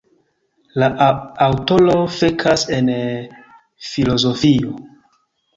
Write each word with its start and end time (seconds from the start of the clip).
La 0.83 0.87
aŭtoro 1.47 1.97
fakas 2.15 2.65
en 2.79 2.89
filozofio. 3.91 4.75